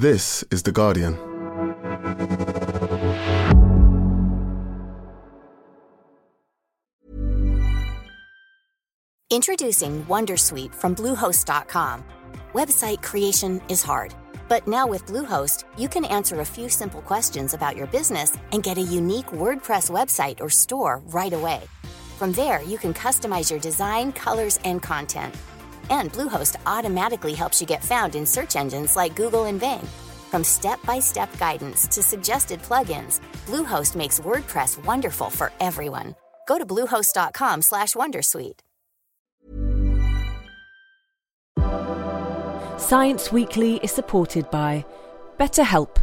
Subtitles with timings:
[0.00, 1.12] This is The Guardian.
[9.28, 12.02] Introducing Wondersuite from Bluehost.com.
[12.54, 14.14] Website creation is hard,
[14.48, 18.62] but now with Bluehost, you can answer a few simple questions about your business and
[18.62, 21.60] get a unique WordPress website or store right away.
[22.16, 25.34] From there, you can customize your design, colors, and content.
[25.90, 29.86] And Bluehost automatically helps you get found in search engines like Google and Bing.
[30.30, 36.14] From step-by-step guidance to suggested plugins, Bluehost makes WordPress wonderful for everyone.
[36.46, 38.60] Go to bluehost.com/wondersuite.
[42.78, 44.84] Science Weekly is supported by
[45.38, 46.02] BetterHelp.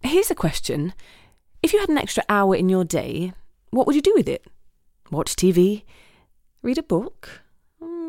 [0.00, 0.94] Here's a question.
[1.62, 3.32] If you had an extra hour in your day,
[3.70, 4.44] what would you do with it?
[5.10, 5.84] Watch TV?
[6.62, 7.45] Read a book?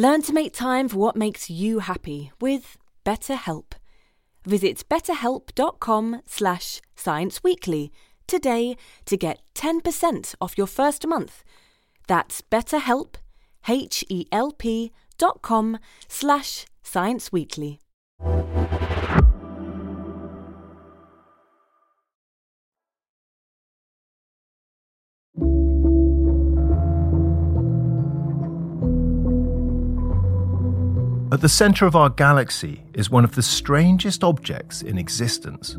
[0.00, 3.74] Learn to make time for what makes you happy with BetterHelp.
[4.46, 7.90] Visit betterhelp.com slash scienceweekly
[8.26, 11.44] today to get 10% off your first month.
[12.06, 13.16] That's betterhelp,
[13.68, 17.80] H-E-L-P dot com slash scienceweekly.
[31.32, 35.76] At the centre of our galaxy is one of the strangest objects in existence.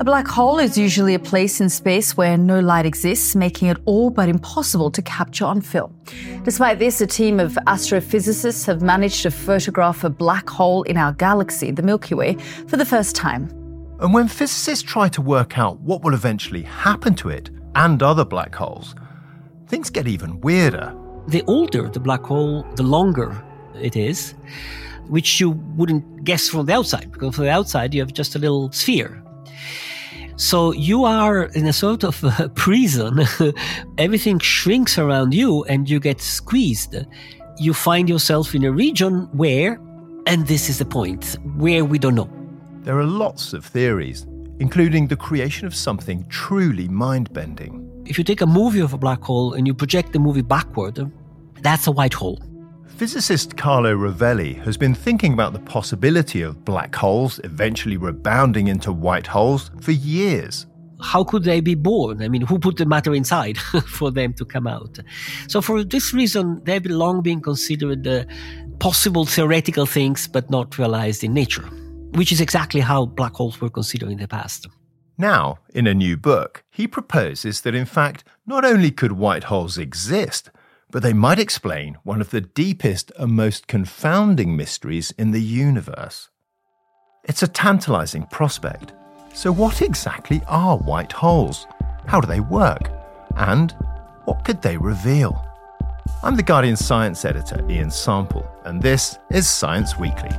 [0.00, 3.76] A black hole is usually a place in space where no light exists, making it
[3.84, 5.94] all but impossible to capture on film.
[6.42, 11.12] Despite this, a team of astrophysicists have managed to photograph a black hole in our
[11.12, 12.34] galaxy, the Milky Way,
[12.66, 13.48] for the first time.
[14.00, 18.24] And when physicists try to work out what will eventually happen to it and other
[18.24, 18.96] black holes,
[19.68, 20.92] things get even weirder.
[21.28, 23.40] The older the black hole, the longer
[23.80, 24.34] it is,
[25.08, 28.38] which you wouldn't guess from the outside, because from the outside you have just a
[28.38, 29.22] little sphere.
[30.36, 33.20] So you are in a sort of a prison.
[33.98, 36.96] Everything shrinks around you and you get squeezed.
[37.58, 39.78] You find yourself in a region where,
[40.26, 42.30] and this is the point, where we don't know.
[42.84, 44.26] There are lots of theories,
[44.60, 47.86] including the creation of something truly mind bending.
[48.06, 51.12] If you take a movie of a black hole and you project the movie backward,
[51.60, 52.40] that's a white hole.
[53.00, 58.92] Physicist Carlo Rovelli has been thinking about the possibility of black holes eventually rebounding into
[58.92, 60.66] white holes for years.
[61.00, 62.22] How could they be born?
[62.22, 63.56] I mean, who put the matter inside
[63.86, 64.98] for them to come out?
[65.48, 68.26] So, for this reason, they've long been considered uh,
[68.80, 71.64] possible theoretical things, but not realized in nature,
[72.16, 74.66] which is exactly how black holes were considered in the past.
[75.16, 79.78] Now, in a new book, he proposes that in fact, not only could white holes
[79.78, 80.50] exist,
[80.90, 86.28] but they might explain one of the deepest and most confounding mysteries in the universe.
[87.24, 88.92] It's a tantalizing prospect.
[89.34, 91.66] So, what exactly are white holes?
[92.06, 92.90] How do they work?
[93.36, 93.72] And
[94.24, 95.46] what could they reveal?
[96.22, 100.30] I'm the Guardian science editor, Ian Sample, and this is Science Weekly.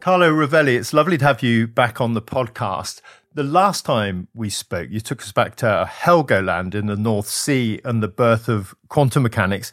[0.00, 3.00] Carlo Rovelli, it's lovely to have you back on the podcast.
[3.36, 7.80] The last time we spoke, you took us back to Helgoland in the North Sea
[7.84, 9.72] and the birth of quantum mechanics.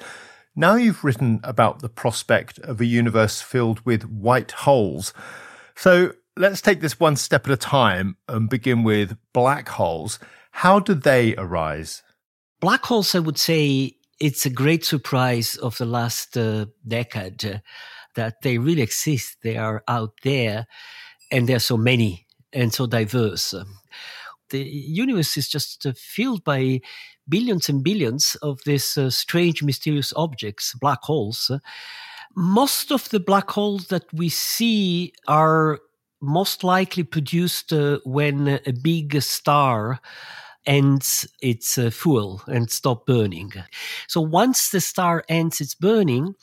[0.56, 5.14] Now you've written about the prospect of a universe filled with white holes.
[5.76, 10.18] So let's take this one step at a time and begin with black holes.
[10.50, 12.02] How do they arise?
[12.62, 17.60] Black holes, I would say, it's a great surprise of the last uh, decade uh,
[18.16, 19.38] that they really exist.
[19.44, 20.66] They are out there,
[21.32, 23.54] and there are so many and so diverse.
[24.50, 26.82] The universe is just uh, filled by
[27.28, 31.50] billions and billions of these uh, strange, mysterious objects, black holes.
[32.36, 35.80] Most of the black holes that we see are
[36.22, 40.00] most likely produced uh, when a big star
[40.66, 43.52] ends its fuel and stop burning.
[44.08, 46.36] So once the star ends its burning,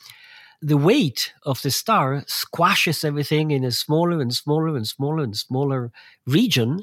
[0.61, 5.37] the weight of the star squashes everything in a smaller and smaller and smaller and
[5.37, 5.91] smaller
[6.25, 6.81] region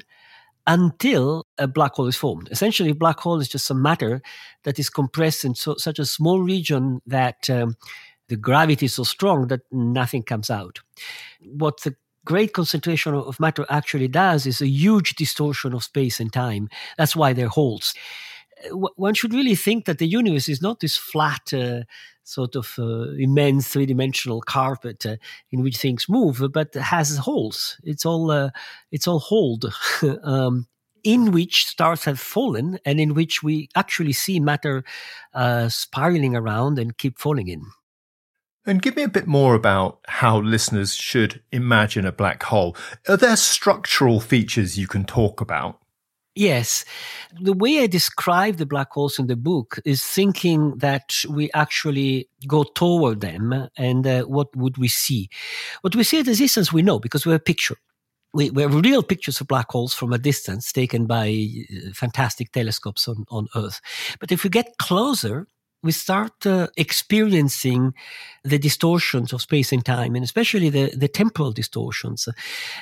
[0.65, 2.49] until a black hole is formed.
[2.51, 4.21] Essentially, a black hole is just some matter
[4.63, 7.77] that is compressed in so, such a small region that um,
[8.27, 10.79] the gravity is so strong that nothing comes out.
[11.41, 11.95] What the
[12.25, 16.67] great concentration of matter actually does is a huge distortion of space and time.
[16.97, 17.93] That's why they're holes.
[18.71, 21.83] One should really think that the universe is not this flat, uh,
[22.23, 25.17] sort of uh, immense three dimensional carpet uh,
[25.51, 27.79] in which things move, but has holes.
[27.83, 28.49] It's all uh,
[28.91, 29.73] it's all holed.
[30.23, 30.67] um,
[31.03, 34.83] in which stars have fallen and in which we actually see matter
[35.33, 37.63] uh, spiraling around and keep falling in.
[38.65, 42.75] And give me a bit more about how listeners should imagine a black hole.
[43.07, 45.79] Are there structural features you can talk about?
[46.37, 46.85] Yes.
[47.41, 52.29] The way I describe the black holes in the book is thinking that we actually
[52.47, 55.29] go toward them and uh, what would we see?
[55.81, 57.77] What we see at a distance, we know because we have a picture.
[58.35, 62.51] We, we have real pictures of black holes from a distance taken by uh, fantastic
[62.51, 63.81] telescopes on, on Earth.
[64.19, 65.47] But if we get closer,
[65.87, 67.93] we start uh, experiencing
[68.43, 72.27] the distortions of space and time, and especially the, the temporal distortions.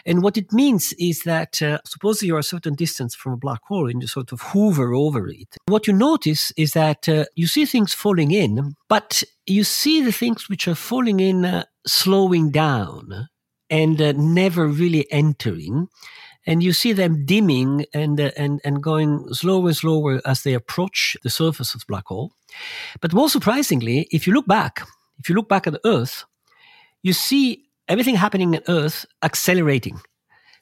[0.07, 3.61] And what it means is that uh, suppose you're a certain distance from a black
[3.67, 5.55] hole and you sort of hover over it.
[5.67, 10.11] What you notice is that uh, you see things falling in, but you see the
[10.11, 13.29] things which are falling in uh, slowing down
[13.69, 15.89] and uh, never really entering
[16.45, 20.53] and you see them dimming and uh, and and going slower and slower as they
[20.53, 22.31] approach the surface of the black hole.
[23.01, 24.87] But more surprisingly, if you look back,
[25.19, 26.25] if you look back at Earth,
[27.01, 29.99] you see everything happening on Earth accelerating,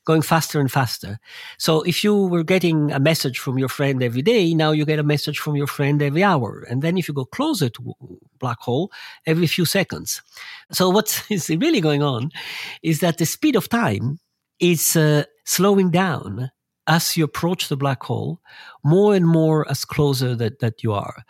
[0.05, 1.19] going faster and faster.
[1.57, 4.99] So if you were getting a message from your friend every day, now you get
[4.99, 6.65] a message from your friend every hour.
[6.69, 7.93] And then if you go closer to
[8.39, 8.91] black hole,
[9.25, 10.21] every few seconds.
[10.71, 12.31] So what is really going on
[12.81, 14.19] is that the speed of time
[14.59, 16.51] is uh, slowing down
[16.87, 18.41] as you approach the black hole,
[18.83, 21.23] more and more as closer that, that you are.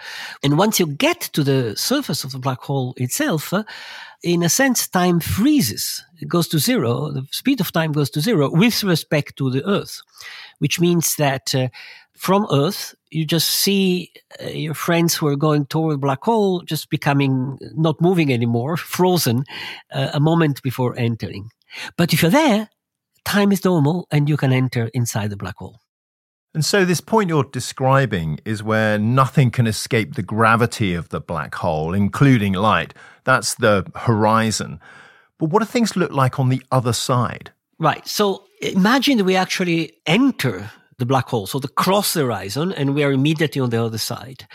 [0.44, 3.64] And once you get to the surface of the black hole itself, uh,
[4.24, 6.04] in a sense, time freezes.
[6.20, 7.12] It goes to zero.
[7.12, 10.02] The speed of time goes to zero with respect to the Earth,
[10.60, 11.68] which means that uh,
[12.18, 14.12] from Earth, you just see
[14.42, 19.44] uh, your friends who are going toward black hole just becoming not moving anymore, frozen
[19.92, 21.50] uh, a moment before entering.
[21.98, 22.70] But if you're there,
[23.26, 25.80] time is normal and you can enter inside the black hole.
[26.54, 31.20] And so, this point you're describing is where nothing can escape the gravity of the
[31.20, 32.94] black hole, including light.
[33.24, 34.80] That's the horizon.
[35.40, 37.52] But what do things look like on the other side?
[37.80, 38.08] Right.
[38.08, 42.94] So, imagine that we actually enter the black hole, so the cross the horizon, and
[42.94, 44.48] we are immediately on the other side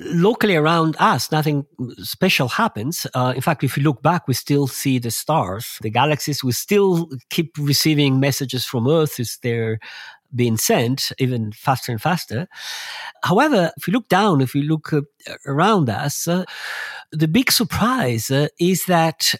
[0.00, 1.66] locally around us, nothing
[1.98, 3.06] special happens.
[3.14, 6.42] Uh, in fact, if we look back, we still see the stars, the galaxies.
[6.42, 9.78] We still keep receiving messages from Earth as they're
[10.34, 12.46] being sent even faster and faster.
[13.24, 15.02] However, if we look down, if we look uh,
[15.46, 16.44] around us, uh,
[17.12, 19.34] the big surprise uh, is that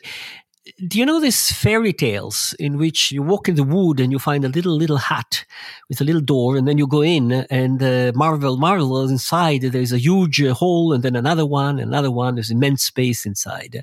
[0.86, 4.18] do you know these fairy tales in which you walk in the wood and you
[4.18, 5.44] find a little little hut
[5.88, 9.62] with a little door and then you go in and uh, marvel marvel inside.
[9.62, 12.34] There's a huge uh, hole and then another one another one.
[12.34, 13.82] There's immense space inside uh,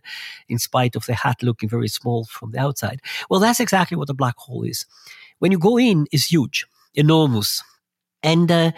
[0.49, 3.01] in spite of the hut looking very small from the outside.
[3.29, 4.85] Well that's exactly what a black hole is.
[5.39, 6.65] When you go in it's huge
[6.95, 7.63] enormous.
[8.23, 8.71] And uh,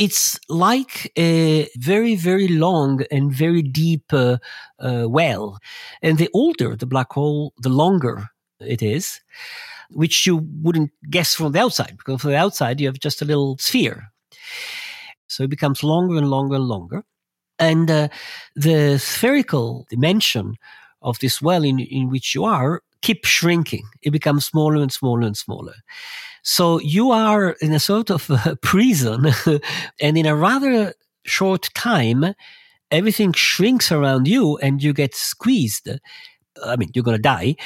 [0.00, 4.38] it's like a very, very long and very deep uh,
[4.78, 5.58] uh, well.
[6.00, 8.30] And the older the black hole, the longer
[8.60, 9.20] it is,
[9.90, 13.26] which you wouldn't guess from the outside, because from the outside you have just a
[13.26, 14.10] little sphere.
[15.26, 17.04] So it becomes longer and longer and longer.
[17.58, 18.08] And uh,
[18.56, 20.56] the spherical dimension
[21.02, 23.84] of this well in, in which you are keep shrinking.
[24.02, 25.74] It becomes smaller and smaller and smaller.
[26.42, 29.26] So you are in a sort of a prison
[30.00, 32.34] and in a rather short time,
[32.90, 35.88] everything shrinks around you and you get squeezed.
[36.64, 37.56] I mean, you're going to die.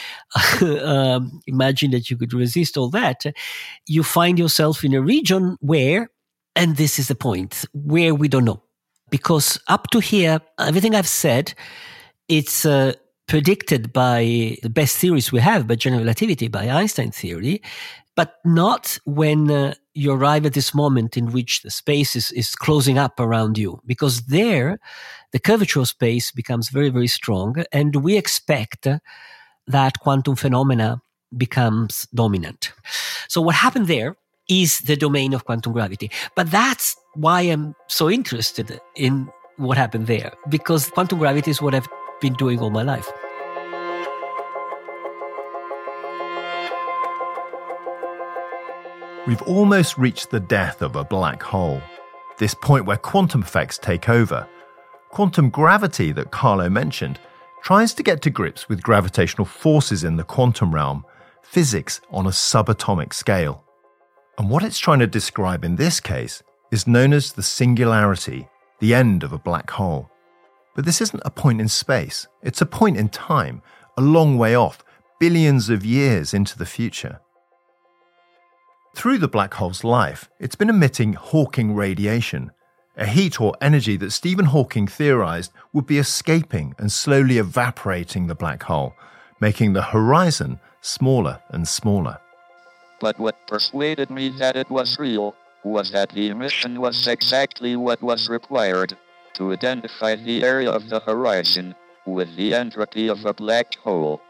[0.85, 3.25] um, imagine that you could resist all that.
[3.87, 6.11] You find yourself in a region where,
[6.55, 8.63] and this is the point, where we don't know.
[9.11, 11.55] Because up to here, everything I've said,
[12.29, 12.95] it's uh,
[13.27, 17.63] predicted by the best theories we have, by general relativity, by Einstein theory,
[18.17, 22.55] but not when uh, you arrive at this moment in which the space is, is
[22.55, 24.79] closing up around you, because there
[25.33, 27.65] the curvature of space becomes very, very strong.
[27.73, 28.87] And we expect
[29.67, 31.01] that quantum phenomena
[31.37, 32.73] becomes dominant.
[33.29, 34.17] So what happened there
[34.49, 36.11] is the domain of quantum gravity.
[36.37, 41.75] But that's why I'm so interested in what happened there, because quantum gravity is what
[41.75, 41.89] I've
[42.25, 43.13] been doing all my life.
[49.27, 51.83] We've almost reached the death of a black hole,
[52.39, 54.49] this point where quantum effects take over.
[55.11, 57.21] Quantum gravity, that Carlo mentioned,
[57.63, 61.05] tries to get to grips with gravitational forces in the quantum realm,
[61.43, 63.65] physics on a subatomic scale.
[64.39, 68.49] And what it's trying to describe in this case is known as the singularity,
[68.81, 70.11] the end of a black hole.
[70.75, 73.63] But this isn't a point in space, it's a point in time,
[73.97, 74.85] a long way off,
[75.21, 77.21] billions of years into the future.
[78.97, 82.53] Through the black hole's life, it's been emitting Hawking radiation,
[82.97, 88.35] a heat or energy that Stephen Hawking theorized would be escaping and slowly evaporating the
[88.35, 88.95] black hole,
[89.41, 92.19] making the horizon smaller and smaller.
[93.01, 98.01] But what persuaded me that it was real was that the emission was exactly what
[98.03, 98.97] was required
[99.35, 101.75] to identify the area of the horizon
[102.07, 104.21] with the entropy of a black hole.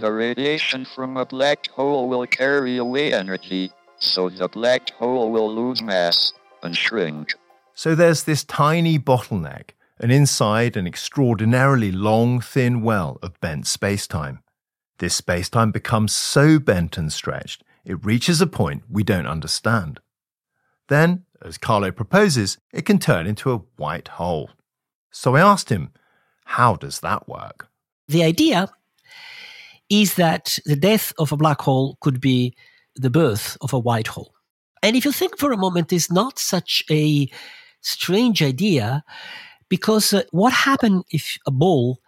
[0.00, 5.54] The radiation from a black hole will carry away energy so the black hole will
[5.54, 6.32] lose mass
[6.62, 7.34] and shrink.
[7.74, 14.38] So there's this tiny bottleneck, and inside an extraordinarily long, thin well of bent spacetime.
[14.98, 20.00] This spacetime becomes so bent and stretched, it reaches a point we don't understand.
[20.90, 24.50] Then, as Carlo proposes, it can turn into a white hole.
[25.12, 25.92] So I asked him,
[26.44, 27.68] how does that work?
[28.08, 28.68] The idea
[29.88, 32.54] is that the death of a black hole could be
[32.96, 34.34] the birth of a white hole.
[34.82, 37.28] And if you think for a moment, it's not such a
[37.82, 39.04] strange idea
[39.68, 42.00] because uh, what happens if a ball,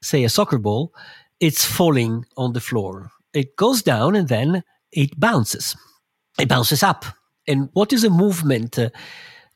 [0.00, 0.94] say a soccer ball,
[1.40, 3.10] it's falling on the floor?
[3.34, 5.76] It goes down and then it bounces.
[6.38, 7.04] It bounces up.
[7.48, 8.90] And what is a movement uh,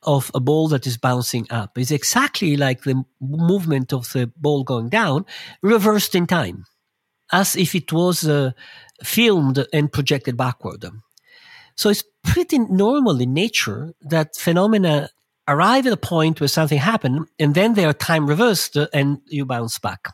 [0.03, 1.79] of a ball that is bouncing up?
[1.79, 5.27] It's exactly like the movement of the ball going down,
[5.63, 6.65] reversed in time,
[7.31, 8.53] as if it was uh,
[9.05, 10.85] filmed and projected backward.
[11.77, 15.11] So it's pretty normal in nature that phenomena
[15.49, 19.45] arrive at a point where something happened and then they are time reversed and you
[19.45, 20.09] bounce back.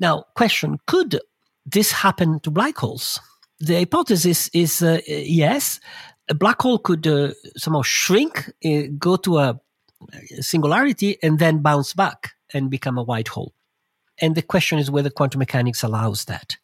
[0.00, 1.20] Now, question, could
[1.64, 3.20] this happen to black holes?
[3.60, 5.80] The hypothesis is uh, yes,
[6.28, 9.60] a black hole could uh, somehow shrink, uh, go to a
[10.40, 13.52] singularity, and then bounce back and become a white hole.
[14.20, 16.56] And the question is whether quantum mechanics allows that.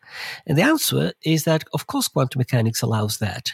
[0.47, 3.53] And the answer is that, of course, quantum mechanics allows that.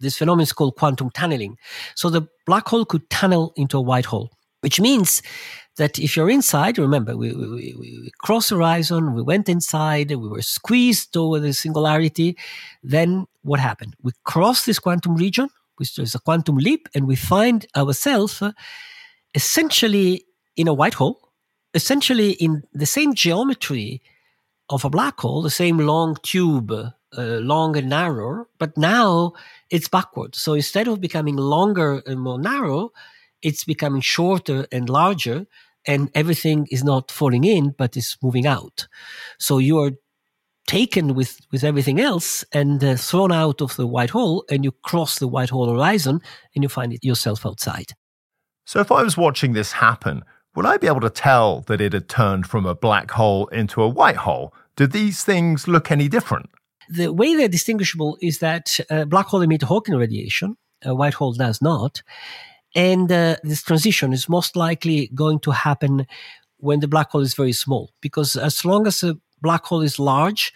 [0.00, 1.58] This phenomenon is called quantum tunneling.
[1.94, 5.22] So the black hole could tunnel into a white hole, which means
[5.76, 10.10] that if you're inside, remember, we, we, we, we crossed the horizon, we went inside,
[10.10, 12.36] we were squeezed over the singularity.
[12.82, 13.96] Then what happened?
[14.02, 18.42] We cross this quantum region, which is a quantum leap, and we find ourselves
[19.34, 20.24] essentially
[20.56, 21.24] in a white hole
[21.74, 24.00] essentially in the same geometry
[24.70, 29.32] of a black hole, the same long tube, uh, long and narrow, but now
[29.70, 30.34] it's backward.
[30.34, 32.92] So instead of becoming longer and more narrow,
[33.44, 35.46] it's becoming shorter and larger,
[35.86, 38.88] and everything is not falling in, but is moving out.
[39.38, 39.92] So you are
[40.66, 44.72] taken with, with everything else and uh, thrown out of the white hole, and you
[44.82, 46.20] cross the white hole horizon
[46.54, 47.92] and you find it yourself outside.
[48.64, 50.22] So if I was watching this happen,
[50.54, 53.82] would I be able to tell that it had turned from a black hole into
[53.82, 54.54] a white hole?
[54.76, 56.48] Do these things look any different?
[56.88, 61.14] The way they're distinguishable is that a uh, black hole emits Hawking radiation, a white
[61.14, 62.02] hole does not.
[62.74, 66.06] And uh, this transition is most likely going to happen
[66.58, 69.98] when the black hole is very small, because as long as a black hole is
[69.98, 70.52] large,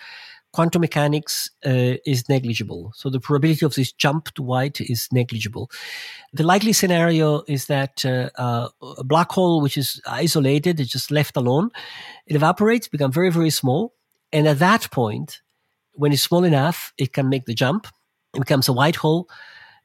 [0.52, 2.92] quantum mechanics uh, is negligible.
[2.96, 5.70] So the probability of this jump to white is negligible.
[6.32, 11.10] The likely scenario is that uh, uh, a black hole, which is isolated, is just
[11.10, 11.70] left alone,
[12.26, 13.94] it evaporates, becomes very, very small.
[14.32, 15.42] And at that point,
[15.92, 17.86] when it's small enough, it can make the jump.
[18.34, 19.28] It becomes a white hole.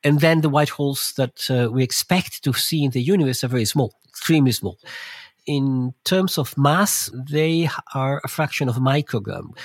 [0.04, 3.48] And then the white holes that uh, we expect to see in the universe are
[3.48, 4.78] very small, extremely small
[5.46, 9.56] in terms of mass, they are a fraction of a microgram.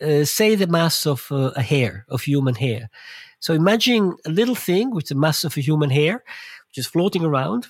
[0.00, 2.88] Uh, say the mass of uh, a hair, of human hair.
[3.40, 6.24] So imagine a little thing with the mass of a human hair,
[6.68, 7.66] which is floating around,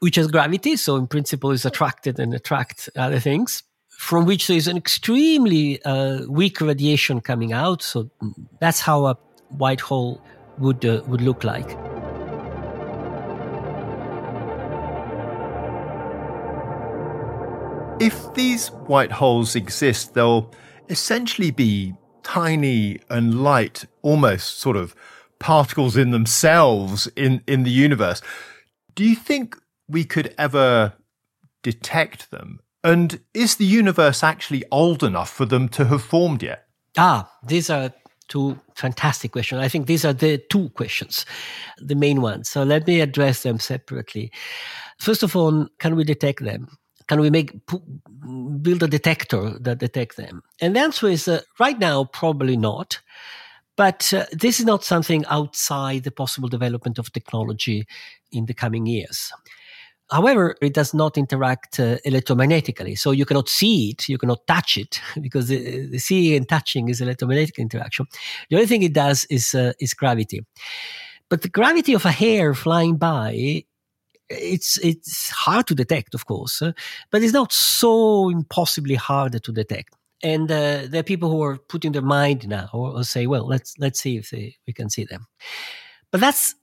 [0.00, 4.56] which has gravity, so in principle is attracted and attract other things, from which there
[4.56, 7.82] is an extremely uh, weak radiation coming out.
[7.82, 8.10] So
[8.60, 9.16] that's how a
[9.48, 10.20] white hole
[10.58, 11.76] would uh, would look like.
[18.00, 20.52] If these white holes exist, they'll
[20.88, 24.94] essentially be tiny and light, almost sort of
[25.38, 28.22] particles in themselves in, in the universe.
[28.94, 29.56] Do you think
[29.88, 30.94] we could ever
[31.62, 32.60] detect them?
[32.84, 36.66] And is the universe actually old enough for them to have formed yet?
[36.96, 37.92] Ah, these are
[38.28, 39.60] two fantastic questions.
[39.60, 41.26] I think these are the two questions,
[41.78, 42.48] the main ones.
[42.48, 44.30] So let me address them separately.
[44.98, 46.68] First of all, can we detect them?
[47.08, 47.56] Can we make
[48.60, 50.42] build a detector that detect them?
[50.60, 53.00] And the answer is uh, right now probably not.
[53.76, 57.86] But uh, this is not something outside the possible development of technology
[58.32, 59.32] in the coming years.
[60.10, 62.98] However, it does not interact uh, electromagnetically.
[62.98, 66.88] So you cannot see it, you cannot touch it, because the, the seeing and touching
[66.88, 68.06] is electromagnetic interaction.
[68.48, 70.44] The only thing it does is, uh, is gravity.
[71.28, 73.64] But the gravity of a hair flying by,
[74.30, 76.72] it's, it's hard to detect, of course, uh,
[77.10, 79.94] but it's not so impossibly hard to detect.
[80.22, 83.74] And uh, there are people who are putting their mind now or say, well, let's,
[83.78, 85.26] let's see if they, we can see them.
[86.10, 86.54] But that's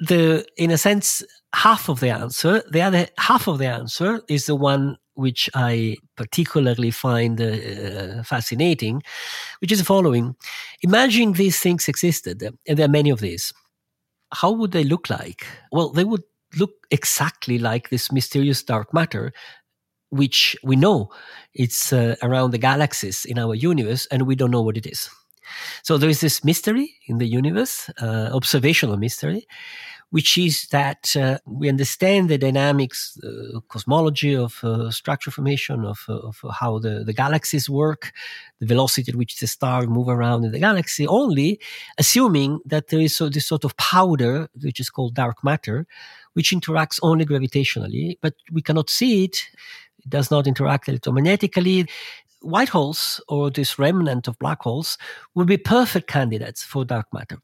[0.00, 1.22] the, in a sense,
[1.54, 2.62] half of the answer.
[2.70, 9.02] The other half of the answer is the one which I particularly find uh, fascinating,
[9.60, 10.34] which is the following.
[10.82, 13.52] Imagine these things existed, and there are many of these.
[14.32, 15.46] How would they look like?
[15.72, 16.22] Well, they would
[16.56, 19.32] look exactly like this mysterious dark matter,
[20.08, 21.10] which we know
[21.54, 25.10] it's uh, around the galaxies in our universe, and we don't know what it is.
[25.82, 29.46] So there is this mystery in the universe, uh, observational mystery,
[30.10, 36.04] which is that uh, we understand the dynamics, uh, cosmology of uh, structure formation, of,
[36.08, 38.12] uh, of how the, the galaxies work,
[38.58, 41.60] the velocity at which the stars move around in the galaxy, only
[41.96, 45.86] assuming that there is so, this sort of powder, which is called dark matter,
[46.34, 49.46] which interacts only gravitationally, but we cannot see it.
[50.00, 51.88] It does not interact electromagnetically
[52.40, 54.98] white holes or this remnant of black holes
[55.34, 57.38] would be perfect candidates for dark matter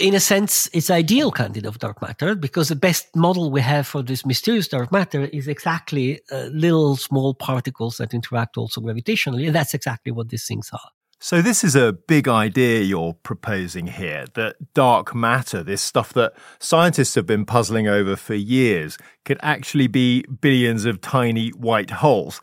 [0.00, 3.86] in a sense, it's ideal candidate of dark matter because the best model we have
[3.86, 9.46] for this mysterious dark matter is exactly uh, little small particles that interact also gravitationally.
[9.46, 10.90] And that's exactly what these things are.
[11.22, 16.32] So, this is a big idea you're proposing here that dark matter, this stuff that
[16.58, 22.40] scientists have been puzzling over for years, could actually be billions of tiny white holes.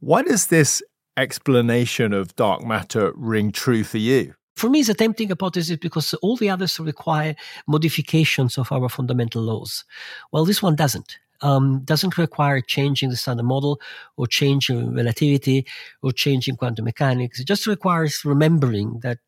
[0.00, 0.82] Why does this
[1.16, 4.34] explanation of dark matter ring true for you?
[4.56, 7.34] For me, it's a tempting hypothesis because all the others require
[7.66, 9.84] modifications of our fundamental laws.
[10.32, 11.18] Well, this one doesn't.
[11.40, 13.80] Um, doesn't require changing the standard model
[14.16, 15.66] or changing relativity
[16.02, 17.40] or changing quantum mechanics.
[17.40, 19.18] It just requires remembering that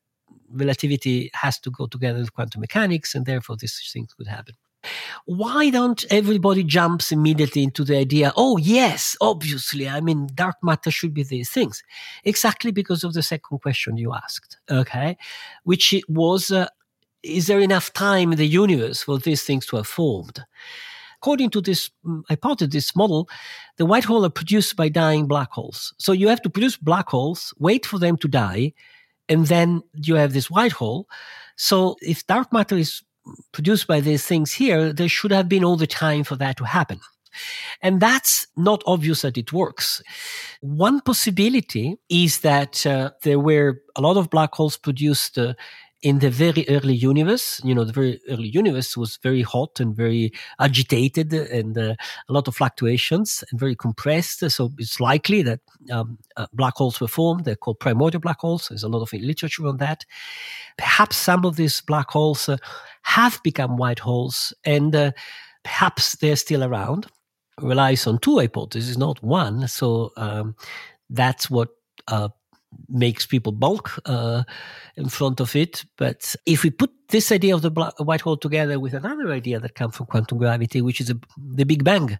[0.51, 4.55] relativity has to go together with quantum mechanics, and therefore these things could happen.
[5.25, 10.91] Why don't everybody jumps immediately into the idea, oh, yes, obviously, I mean, dark matter
[10.91, 11.83] should be these things?
[12.25, 15.17] Exactly because of the second question you asked, okay?
[15.65, 16.69] Which was, uh,
[17.23, 20.45] is there enough time in the universe for these things to have formed?
[21.17, 23.29] According to this um, hypothesis, this model,
[23.79, 25.95] the white hole are produced by dying black holes.
[25.99, 28.75] So you have to produce black holes, wait for them to die,
[29.29, 31.09] and then you have this white hole.
[31.57, 33.03] So if dark matter is
[33.53, 36.65] produced by these things here, there should have been all the time for that to
[36.65, 37.01] happen.
[37.83, 40.03] And that's not obvious that it works.
[40.61, 45.55] One possibility is that uh, there were a lot of black holes produced uh,
[46.07, 47.61] in the very early universe.
[47.65, 51.97] You know, the very early universe was very hot and very agitated and uh,
[52.29, 54.49] a lot of fluctuations and very compressed.
[54.49, 55.59] So it's likely that
[55.91, 57.45] um, uh, black holes were formed.
[57.45, 58.69] They're called primordial black holes.
[58.69, 60.05] There's a lot of literature on that.
[60.79, 62.59] Perhaps some of these black holes uh,
[63.03, 65.11] have become white holes and uh,
[65.65, 67.09] perhaps they're still around.
[67.61, 69.67] Relies on two hypotheses, not one.
[69.67, 70.55] So um,
[71.11, 71.71] that's what
[72.07, 72.29] uh,
[72.89, 74.43] makes people bulk uh,
[74.97, 75.85] in front of it.
[75.97, 79.61] But if we put this idea of the black, white hole together with another idea
[79.61, 82.19] that comes from quantum gravity, which is a, the Big Bang,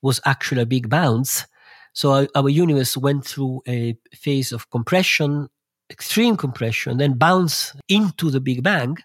[0.00, 1.46] was actually a big bounce.
[1.92, 5.48] So our, our, universe went through a phase of compression,
[5.90, 8.96] extreme compression, then bounce into the Big Bang.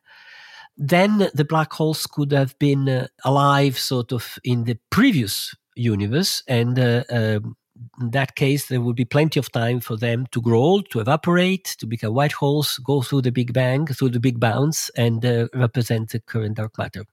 [0.78, 6.44] Then the black holes could have been uh, alive sort of in the previous universe
[6.48, 7.58] and uh, um,
[8.00, 11.00] in that case, there would be plenty of time for them to grow old, to
[11.00, 15.26] evaporate, to become white holes, go through the Big Bang, through the Big Bounce, and
[15.26, 17.06] uh, represent the current dark matter.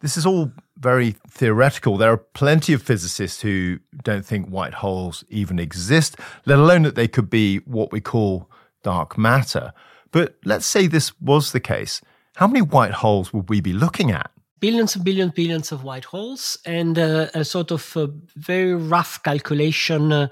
[0.00, 1.96] This is all very theoretical.
[1.96, 6.94] There are plenty of physicists who don't think white holes even exist, let alone that
[6.94, 8.50] they could be what we call
[8.82, 9.72] dark matter.
[10.10, 12.00] But let's say this was the case.
[12.36, 14.30] How many white holes would we be looking at?
[14.64, 18.74] Billions and billions, and billions of white holes, and uh, a sort of uh, very
[18.74, 20.28] rough calculation uh,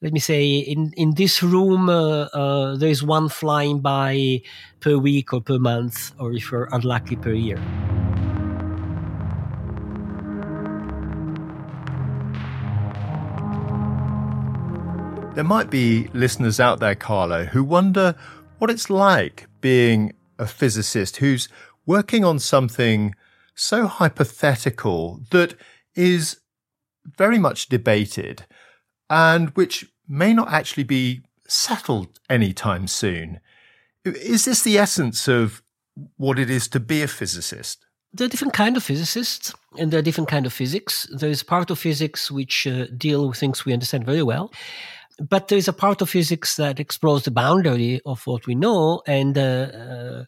[0.00, 4.40] let me say, in, in this room, uh, uh, there is one flying by
[4.78, 7.56] per week or per month, or if you're unlucky, per year.
[15.34, 18.14] There might be listeners out there, Carlo, who wonder
[18.58, 21.48] what it's like being a physicist who's
[21.86, 23.16] working on something
[23.58, 25.54] so hypothetical that
[25.94, 26.38] is
[27.16, 28.44] very much debated
[29.10, 33.40] and which may not actually be settled anytime soon.
[34.04, 35.62] Is this the essence of
[36.16, 37.84] what it is to be a physicist?
[38.12, 41.06] There are different kind of physicists, and there are different kind of physics.
[41.12, 44.50] There is part of physics which uh, deal with things we understand very well,
[45.20, 49.02] but there is a part of physics that explores the boundary of what we know
[49.06, 50.24] and uh, uh,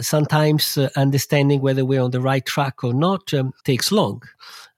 [0.00, 4.22] sometimes uh, understanding whether we're on the right track or not um, takes long.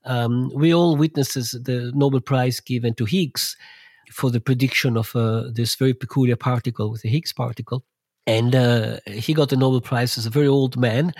[0.05, 3.55] Um, we all witnesses the nobel prize given to higgs
[4.11, 7.83] for the prediction of uh, this very peculiar particle with the higgs particle.
[8.25, 11.13] And uh, he got the Nobel Prize as a very old man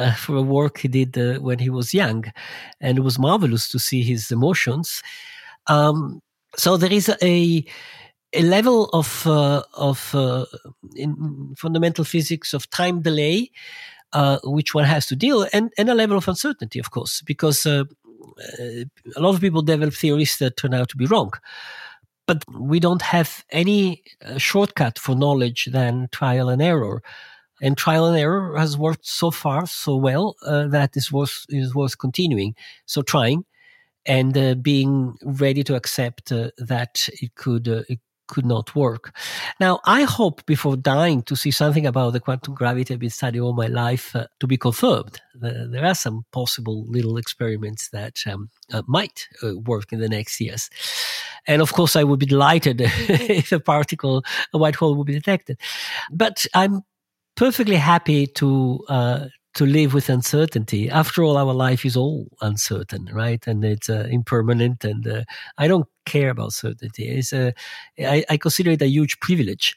[0.00, 2.24] uh, for a work he did uh, when he was young,
[2.80, 5.00] and it was marvelous to see his emotions.
[5.68, 6.20] Um,
[6.56, 7.64] so there is a
[8.32, 10.44] a level of uh, of uh,
[10.94, 13.50] in fundamental physics of time delay,
[14.12, 17.66] uh, which one has to deal, and and a level of uncertainty, of course, because
[17.66, 17.84] uh,
[18.60, 18.84] uh,
[19.16, 21.32] a lot of people develop theories that turn out to be wrong.
[22.26, 27.02] But we don't have any uh, shortcut for knowledge than trial and error.
[27.60, 31.98] And trial and error has worked so far so well that is worth is worth
[31.98, 32.54] continuing.
[32.86, 33.44] So trying,
[34.08, 39.14] and uh, being ready to accept uh, that it could uh, it could not work.
[39.58, 43.42] Now, I hope before dying to see something about the quantum gravity I've been studying
[43.42, 45.20] all my life uh, to be confirmed.
[45.34, 50.40] there are some possible little experiments that um, uh, might uh, work in the next
[50.40, 50.70] years.
[51.46, 55.14] And of course, I would be delighted if a particle, a white hole would be
[55.14, 55.58] detected.
[56.10, 56.82] But I'm
[57.34, 58.84] perfectly happy to
[59.54, 60.88] to live with uncertainty.
[60.90, 63.44] After all, our life is all uncertain, right?
[63.46, 64.84] And it's uh, impermanent.
[64.84, 65.24] And uh,
[65.56, 67.08] I don't care about certainty.
[67.08, 67.54] It's a,
[67.98, 69.76] I, I consider it a huge privilege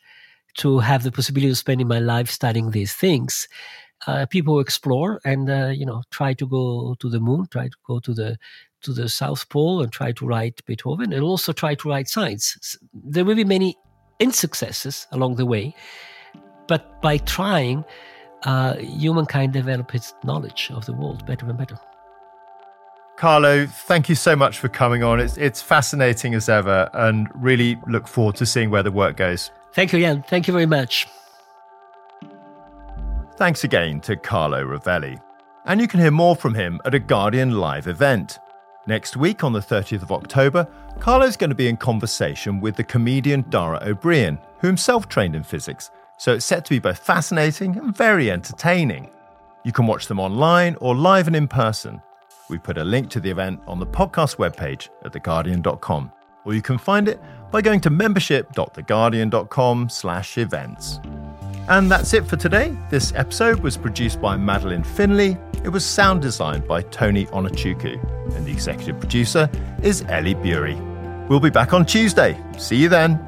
[0.58, 3.48] to have the possibility of spending my life studying these things.
[4.08, 7.78] Uh, people explore and uh, you know try to go to the moon, try to
[7.86, 8.38] go to the
[8.82, 12.78] to the South Pole, and try to write Beethoven, and also try to write science.
[12.94, 13.78] There will be many
[14.20, 15.76] insuccesses along the way,
[16.68, 17.86] but by trying
[18.44, 21.78] uh, humankind develop its knowledge of the world better and better.
[23.18, 25.20] Carlo, thank you so much for coming on.
[25.20, 29.52] It's, it's fascinating as ever and really look forward to seeing where the work goes.
[29.74, 30.24] Thank you, Jan.
[30.24, 31.08] Thank you very much.
[33.36, 35.22] Thanks again to Carlo Rovelli.
[35.66, 38.40] And you can hear more from him at a Guardian live event.
[38.88, 40.68] Next week, on the 30th of October,
[41.00, 45.36] Carlo's going to be in conversation with the comedian Dara Ó Briain, who himself trained
[45.36, 45.92] in physics
[46.22, 49.10] so it's set to be both fascinating and very entertaining.
[49.64, 52.00] You can watch them online or live and in person.
[52.48, 56.12] We put a link to the event on the podcast webpage at theguardian.com,
[56.46, 61.00] or you can find it by going to membership.theguardian.com slash events.
[61.68, 62.78] And that's it for today.
[62.92, 65.40] This episode was produced by Madeleine Finlay.
[65.64, 69.50] It was sound designed by Tony Onuchukwu, and the executive producer
[69.82, 70.76] is Ellie Bury.
[71.30, 72.40] We'll be back on Tuesday.
[72.60, 73.28] See you then.